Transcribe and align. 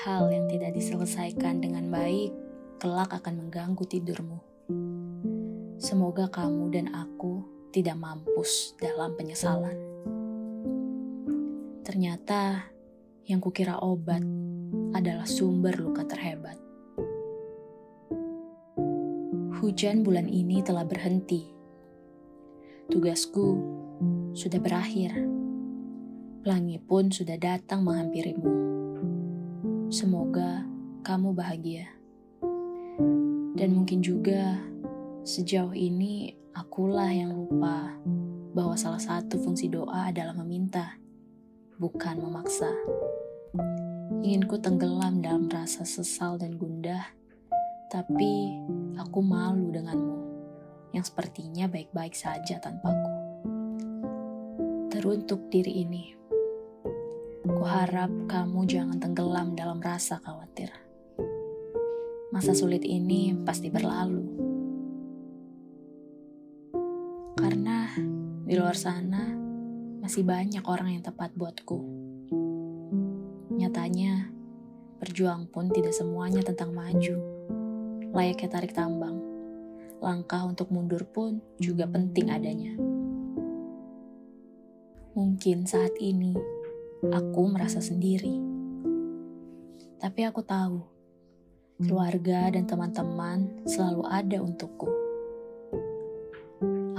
Hal 0.00 0.32
yang 0.32 0.48
tidak 0.48 0.72
diselesaikan 0.72 1.60
dengan 1.60 1.92
baik 1.92 2.32
kelak 2.80 3.12
akan 3.12 3.36
mengganggu 3.36 3.84
tidurmu. 3.84 4.40
Semoga 5.76 6.24
kamu 6.32 6.72
dan 6.72 6.88
aku 6.96 7.44
tidak 7.68 8.00
mampus 8.00 8.72
dalam 8.80 9.12
penyesalan. 9.12 9.76
Ternyata 11.84 12.72
yang 13.28 13.44
kukira 13.44 13.76
obat 13.76 14.24
adalah 14.96 15.28
sumber 15.28 15.76
luka 15.76 16.08
terhebat. 16.08 16.56
Hujan 19.60 20.00
bulan 20.00 20.32
ini 20.32 20.64
telah 20.64 20.88
berhenti. 20.88 21.44
Tugasku 22.88 23.48
sudah 24.32 24.64
berakhir. 24.64 25.12
Pelangi 26.40 26.80
pun 26.80 27.12
sudah 27.12 27.36
datang 27.36 27.84
menghampirimu. 27.84 28.79
Semoga 29.90 30.62
kamu 31.02 31.34
bahagia. 31.34 31.90
Dan 33.58 33.74
mungkin 33.74 33.98
juga 34.06 34.62
sejauh 35.26 35.74
ini 35.74 36.30
akulah 36.54 37.10
yang 37.10 37.34
lupa 37.34 37.98
bahwa 38.54 38.78
salah 38.78 39.02
satu 39.02 39.42
fungsi 39.42 39.66
doa 39.66 40.14
adalah 40.14 40.30
meminta, 40.38 40.94
bukan 41.74 42.22
memaksa. 42.22 42.70
Inginku 44.22 44.62
tenggelam 44.62 45.26
dalam 45.26 45.50
rasa 45.50 45.82
sesal 45.82 46.38
dan 46.38 46.54
gundah, 46.54 47.10
tapi 47.90 48.62
aku 48.94 49.18
malu 49.18 49.74
denganmu 49.74 50.18
yang 50.94 51.02
sepertinya 51.02 51.66
baik-baik 51.66 52.14
saja 52.14 52.62
tanpaku. 52.62 53.10
Teruntuk 54.94 55.50
diri 55.50 55.82
ini, 55.82 56.19
kuharap 57.50 58.10
kamu 58.30 58.66
jangan 58.66 58.98
tenggelam 59.02 59.58
dalam 59.58 59.82
rasa 59.82 60.22
khawatir. 60.22 60.70
Masa 62.30 62.54
sulit 62.54 62.86
ini 62.86 63.34
pasti 63.42 63.66
berlalu. 63.72 64.22
Karena 67.34 67.90
di 68.46 68.54
luar 68.54 68.78
sana 68.78 69.34
masih 69.98 70.22
banyak 70.22 70.62
orang 70.66 70.94
yang 70.94 71.02
tepat 71.02 71.34
buatku. 71.34 71.78
Nyatanya, 73.58 74.30
berjuang 75.02 75.50
pun 75.50 75.74
tidak 75.74 75.90
semuanya 75.90 76.46
tentang 76.46 76.70
maju. 76.70 77.18
Layaknya 78.14 78.48
tarik 78.50 78.74
tambang, 78.74 79.18
langkah 79.98 80.46
untuk 80.46 80.70
mundur 80.70 81.02
pun 81.08 81.42
juga 81.58 81.86
penting 81.90 82.30
adanya. 82.30 82.74
Mungkin 85.18 85.66
saat 85.66 85.98
ini 85.98 86.59
aku 87.08 87.48
merasa 87.48 87.80
sendiri, 87.80 88.36
tapi 89.96 90.20
aku 90.28 90.44
tahu 90.44 90.84
keluarga 91.80 92.52
dan 92.52 92.68
teman-teman 92.68 93.64
selalu 93.64 94.04
ada 94.04 94.44
untukku. 94.44 94.84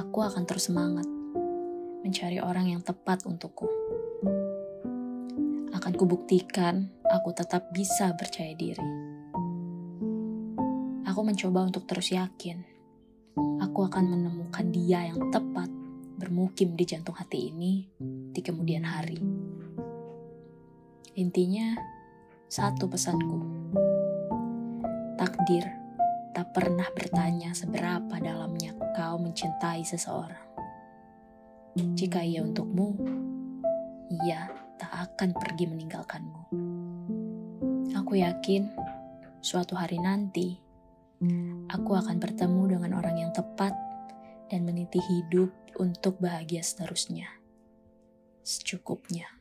Aku 0.01 0.25
akan 0.25 0.50
terus 0.50 0.73
semangat 0.73 1.06
mencari 2.01 2.41
orang 2.41 2.73
yang 2.73 2.81
tepat 2.81 3.29
untukku. 3.29 3.69
Akan 5.69 5.94
kubuktikan 5.94 6.90
aku 7.06 7.29
tetap 7.38 7.69
bisa 7.69 8.09
percaya 8.17 8.57
diri. 8.57 8.81
Aku 11.06 11.22
mencoba 11.22 11.69
untuk 11.69 11.85
terus 11.85 12.09
yakin. 12.09 12.66
Aku 13.61 13.85
akan 13.85 14.17
menemukan 14.17 14.66
dia 14.73 15.13
yang 15.13 15.29
tepat 15.29 15.69
bermukim 16.17 16.73
di 16.73 16.90
jantung 16.90 17.13
hati 17.13 17.53
ini 17.53 17.85
di 18.34 18.41
kemudian 18.41 18.81
hari. 18.81 19.41
Intinya, 21.11 21.75
satu 22.47 22.88
pesanku 22.88 23.44
takdir 25.19 25.67
tak 26.31 26.55
pernah 26.55 26.88
bertanya 26.95 27.51
seberapa 27.51 28.16
dalamnya 28.16 28.72
kau 28.95 29.19
mencintai 29.19 29.83
seseorang. 29.83 30.47
Jika 31.75 32.23
ia 32.23 32.44
untukmu, 32.44 32.95
ia 34.23 34.47
tak 34.79 34.91
akan 34.91 35.35
pergi 35.35 35.67
meninggalkanmu. 35.67 36.41
Aku 37.95 38.16
yakin 38.16 38.72
suatu 39.43 39.75
hari 39.75 39.99
nanti 39.99 40.59
aku 41.67 41.91
akan 41.91 42.23
bertemu 42.23 42.79
dengan 42.79 43.03
orang 43.03 43.19
yang 43.19 43.31
tepat 43.35 43.75
dan 44.47 44.63
meniti 44.63 45.03
hidup 45.03 45.51
untuk 45.75 46.19
bahagia 46.23 46.63
seterusnya. 46.63 47.28
Secukupnya. 48.47 49.41